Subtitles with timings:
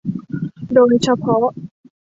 [0.73, 1.47] โดยเฉพาะ